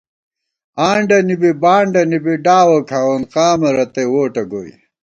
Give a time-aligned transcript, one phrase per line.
[0.87, 4.71] آنڈہ نی بی بانڈَنی بی ڈاوَہ کھاوون قامہ رتئ ووٹہ گوئی